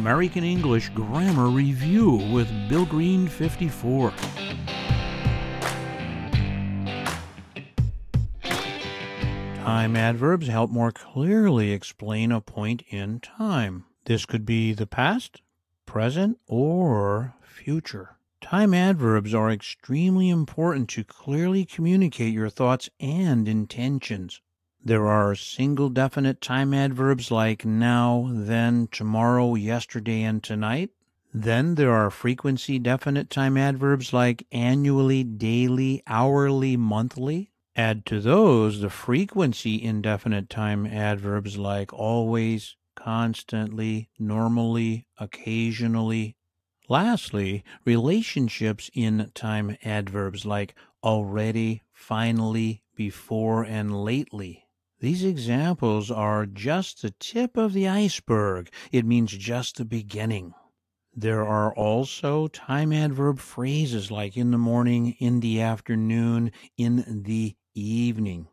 American 0.00 0.44
English 0.44 0.88
Grammar 0.94 1.48
Review 1.50 2.12
with 2.32 2.48
Bill 2.70 2.86
Green 2.86 3.28
54. 3.28 4.10
Time 9.56 9.96
adverbs 9.96 10.46
help 10.46 10.70
more 10.70 10.90
clearly 10.90 11.72
explain 11.72 12.32
a 12.32 12.40
point 12.40 12.82
in 12.88 13.20
time. 13.20 13.84
This 14.06 14.24
could 14.24 14.46
be 14.46 14.72
the 14.72 14.86
past, 14.86 15.42
present, 15.84 16.38
or 16.46 17.34
future. 17.42 18.16
Time 18.40 18.72
adverbs 18.72 19.34
are 19.34 19.50
extremely 19.50 20.30
important 20.30 20.88
to 20.88 21.04
clearly 21.04 21.66
communicate 21.66 22.32
your 22.32 22.48
thoughts 22.48 22.88
and 23.00 23.46
intentions. 23.46 24.40
There 24.82 25.06
are 25.06 25.34
single 25.34 25.90
definite 25.90 26.40
time 26.40 26.72
adverbs 26.72 27.30
like 27.30 27.66
now, 27.66 28.30
then, 28.32 28.88
tomorrow, 28.90 29.54
yesterday, 29.54 30.22
and 30.22 30.42
tonight. 30.42 30.90
Then 31.34 31.74
there 31.74 31.92
are 31.92 32.10
frequency 32.10 32.78
definite 32.78 33.28
time 33.28 33.58
adverbs 33.58 34.14
like 34.14 34.46
annually, 34.50 35.22
daily, 35.22 36.02
hourly, 36.06 36.78
monthly. 36.78 37.50
Add 37.76 38.06
to 38.06 38.20
those 38.20 38.80
the 38.80 38.88
frequency 38.88 39.80
indefinite 39.82 40.48
time 40.48 40.86
adverbs 40.86 41.58
like 41.58 41.92
always, 41.92 42.74
constantly, 42.96 44.08
normally, 44.18 45.06
occasionally. 45.18 46.36
Lastly, 46.88 47.64
relationships 47.84 48.90
in 48.94 49.30
time 49.34 49.76
adverbs 49.84 50.46
like 50.46 50.74
already, 51.04 51.82
finally, 51.92 52.82
before, 52.96 53.62
and 53.62 54.02
lately. 54.02 54.66
These 55.00 55.24
examples 55.24 56.10
are 56.10 56.44
just 56.44 57.00
the 57.00 57.14
tip 57.18 57.56
of 57.56 57.72
the 57.72 57.88
iceberg. 57.88 58.70
It 58.92 59.06
means 59.06 59.32
just 59.32 59.76
the 59.76 59.86
beginning. 59.86 60.52
There 61.16 61.42
are 61.42 61.74
also 61.74 62.48
time 62.48 62.92
adverb 62.92 63.38
phrases 63.38 64.10
like 64.10 64.36
in 64.36 64.50
the 64.50 64.58
morning, 64.58 65.16
in 65.18 65.40
the 65.40 65.62
afternoon, 65.62 66.52
in 66.76 67.22
the 67.24 67.56
evening. 67.74 68.48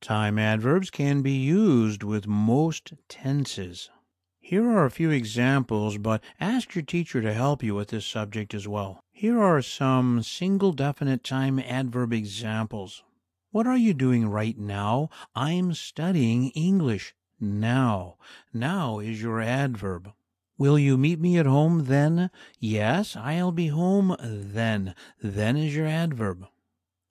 Time 0.00 0.38
adverbs 0.38 0.88
can 0.88 1.20
be 1.20 1.32
used 1.32 2.02
with 2.02 2.26
most 2.26 2.94
tenses. 3.10 3.90
Here 4.38 4.66
are 4.70 4.86
a 4.86 4.90
few 4.90 5.10
examples, 5.10 5.98
but 5.98 6.24
ask 6.40 6.74
your 6.74 6.82
teacher 6.82 7.20
to 7.20 7.34
help 7.34 7.62
you 7.62 7.74
with 7.74 7.88
this 7.88 8.06
subject 8.06 8.54
as 8.54 8.66
well. 8.66 9.00
Here 9.12 9.38
are 9.38 9.60
some 9.60 10.22
single 10.22 10.72
definite 10.72 11.22
time 11.22 11.58
adverb 11.58 12.14
examples. 12.14 13.04
What 13.52 13.66
are 13.66 13.76
you 13.76 13.94
doing 13.94 14.28
right 14.28 14.56
now? 14.56 15.10
I'm 15.34 15.74
studying 15.74 16.50
English. 16.50 17.14
Now. 17.40 18.16
Now 18.54 19.00
is 19.00 19.20
your 19.20 19.40
adverb. 19.40 20.12
Will 20.56 20.78
you 20.78 20.96
meet 20.96 21.18
me 21.18 21.36
at 21.36 21.46
home 21.46 21.86
then? 21.86 22.30
Yes, 22.60 23.16
I'll 23.16 23.50
be 23.50 23.66
home 23.68 24.14
then. 24.20 24.94
Then 25.20 25.56
is 25.56 25.74
your 25.74 25.88
adverb. 25.88 26.46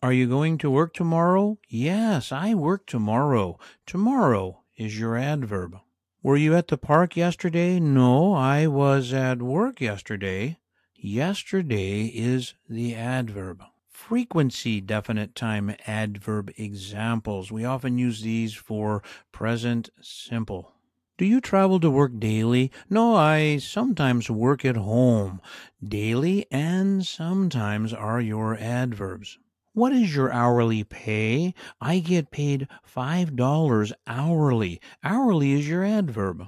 Are 0.02 0.14
you 0.14 0.30
going 0.30 0.58
to 0.60 0.72
work 0.72 0.94
tomorrow? 0.94 1.58
Yes, 1.68 2.32
I 2.32 2.54
work 2.54 2.86
tomorrow. 2.86 3.60
Tomorrow 3.86 4.62
is 4.78 4.98
your 4.98 5.18
adverb. 5.18 5.78
Were 6.24 6.38
you 6.38 6.56
at 6.56 6.70
the 6.70 6.78
park 6.78 7.18
yesterday? 7.18 7.82
No, 7.82 8.34
I 8.34 8.66
was 8.68 9.12
at 9.12 9.42
work 9.42 9.82
yesterday. 9.82 10.60
Yesterday 10.96 12.06
is 12.06 12.54
the 12.70 12.96
adverb. 12.96 13.62
Frequency 14.08 14.82
definite 14.82 15.36
time 15.36 15.76
adverb 15.86 16.52
examples. 16.58 17.52
We 17.52 17.64
often 17.64 18.00
use 18.00 18.22
these 18.22 18.54
for 18.56 19.04
present 19.32 19.90
simple. 20.02 20.74
Do 21.18 21.26
you 21.26 21.40
travel 21.40 21.80
to 21.82 21.92
work 21.92 22.18
daily? 22.18 22.72
No, 22.90 23.14
I 23.16 23.58
sometimes 23.58 24.28
work 24.28 24.66
at 24.66 24.78
home. 24.78 25.42
Daily 25.84 26.48
and 26.50 27.06
sometimes 27.06 27.94
are 27.94 28.22
your 28.22 28.58
adverbs. 28.58 29.38
What 29.74 29.92
is 29.92 30.16
your 30.16 30.32
hourly 30.32 30.84
pay? 30.84 31.54
I 31.80 32.00
get 32.00 32.32
paid 32.32 32.68
$5 32.88 33.94
hourly. 34.08 34.82
Hourly 35.04 35.52
is 35.52 35.68
your 35.68 35.84
adverb. 35.84 36.48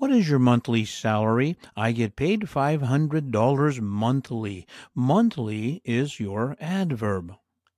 What 0.00 0.12
is 0.12 0.30
your 0.30 0.38
monthly 0.38 0.86
salary? 0.86 1.58
I 1.76 1.92
get 1.92 2.16
paid 2.16 2.44
$500 2.44 3.80
monthly. 3.82 4.66
Monthly 4.94 5.82
is 5.84 6.18
your 6.18 6.56
adverb. 6.58 7.34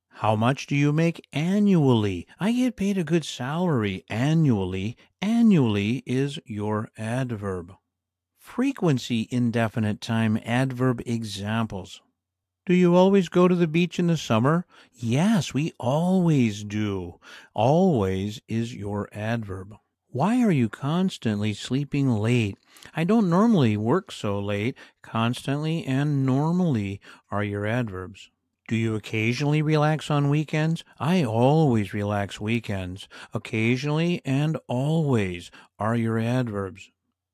How 0.09 0.37
much 0.37 0.69
do 0.69 0.77
you 0.77 0.93
make 0.93 1.27
annually? 1.33 2.29
I 2.39 2.53
get 2.53 2.77
paid 2.77 2.97
a 2.97 3.03
good 3.03 3.25
salary 3.25 4.05
annually. 4.09 4.97
Annually 5.21 6.05
is 6.07 6.39
your 6.47 6.91
adverb. 6.97 7.75
Frequency 8.39 9.27
indefinite 9.33 10.01
time 10.01 10.39
adverb 10.45 11.03
examples. 11.05 12.03
Do 12.67 12.75
you 12.75 12.95
always 12.95 13.29
go 13.29 13.49
to 13.49 13.57
the 13.57 13.67
beach 13.67 13.99
in 13.99 14.07
the 14.07 14.17
summer? 14.17 14.65
Yes, 14.93 15.53
we 15.53 15.73
always 15.81 16.63
do. 16.63 17.19
Always 17.53 18.41
is 18.47 18.77
your 18.77 19.09
adverb. 19.11 19.75
Why 20.15 20.43
are 20.43 20.51
you 20.51 20.69
constantly 20.69 21.55
sleeping 21.55 22.11
late? 22.11 22.59
I 22.95 23.03
don't 23.03 23.31
normally 23.31 23.79
work 23.79 24.13
so 24.13 24.39
late. 24.39 24.77
Constantly 25.01 25.87
and 25.87 26.27
normally 26.27 27.01
are 27.31 27.43
your 27.43 27.65
adverbs. 27.65 28.29
Do 28.69 28.77
you 28.77 28.95
occasionally 28.95 29.63
relax 29.63 30.11
on 30.11 30.29
weekends? 30.29 30.85
I 31.01 31.25
always 31.25 31.95
relax 31.95 32.39
weekends. 32.39 33.09
Occasionally 33.33 34.21
and 34.27 34.59
always 34.69 35.51
are 35.79 35.97
your 35.97 36.19
adverbs. 36.19 36.91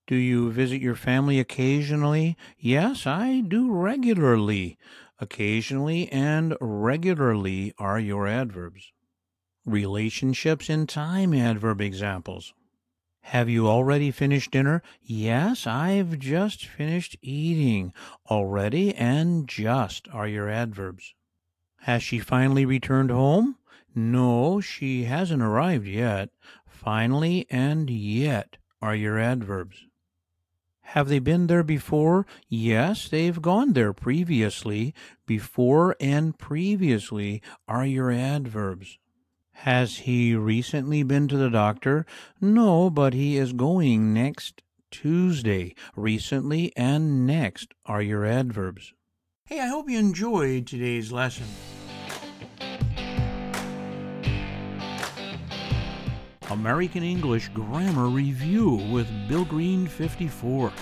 Do 0.06 0.15
you 0.15 0.53
visit 0.53 0.81
your 0.81 0.94
family 0.94 1.41
occasionally? 1.41 2.37
Yes, 2.61 3.09
I 3.09 3.41
do 3.41 3.72
regularly. 3.72 4.78
Occasionally 5.19 6.09
and 6.12 6.56
regularly 6.61 7.75
are 7.77 7.99
your 7.99 8.28
adverbs. 8.28 8.93
Relationships 9.67 10.71
in 10.71 10.87
time 10.87 11.34
adverb 11.34 11.81
examples. 11.81 12.55
Have 13.33 13.50
you 13.50 13.69
already 13.69 14.11
finished 14.11 14.53
dinner? 14.53 14.83
Yes, 15.03 15.66
I've 15.66 16.19
just 16.19 16.65
finished 16.65 17.19
eating. 17.21 17.93
Already 18.31 18.94
and 18.94 19.47
just 19.47 20.09
are 20.15 20.27
your 20.27 20.49
adverbs. 20.49 21.12
Has 21.81 22.03
she 22.03 22.21
finally 22.21 22.65
returned 22.65 23.11
home? 23.11 23.56
No, 23.94 24.62
she 24.62 25.05
hasn't 25.05 25.43
arrived 25.43 25.87
yet. 25.87 26.31
Finally 26.67 27.47
and 27.50 27.91
yet 27.91 28.56
are 28.81 28.94
your 28.94 29.19
adverbs. 29.19 29.84
Have 30.81 31.09
they 31.09 31.19
been 31.19 31.49
there 31.49 31.62
before? 31.62 32.25
Yes, 32.49 33.11
they've 33.11 33.43
gone 33.43 33.75
there 33.75 33.93
previously. 33.93 34.94
Before 35.27 35.94
and 36.00 36.38
previously 36.38 37.43
are 37.69 37.84
your 37.84 38.11
adverbs. 38.11 38.99
Has 39.63 39.99
he 39.99 40.37
recently 40.37 41.03
been 41.03 41.27
to 41.27 41.37
the 41.37 41.51
doctor? 41.51 42.07
No, 42.41 42.91
but 42.91 43.13
he 43.13 43.37
is 43.37 43.53
going 43.53 44.15
next 44.15 44.63
Tuesday. 44.93 45.75
Recently 45.97 46.73
and 46.77 47.27
next 47.27 47.75
are 47.85 48.01
your 48.01 48.25
adverbs. 48.25 48.93
Hey, 49.47 49.59
I 49.59 49.67
hope 49.67 49.91
you 49.91 49.99
enjoyed 49.99 50.69
today's 50.69 51.11
lesson. 51.11 51.47
American 56.51 57.03
English 57.03 57.49
Grammar 57.49 58.07
Review 58.07 58.71
with 58.93 59.09
Bill 59.29 59.45
Green 59.45 59.89
54. 59.89 60.73